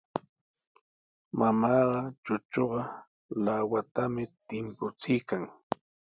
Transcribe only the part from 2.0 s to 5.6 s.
chuchuqa lawatami timpuchiykan.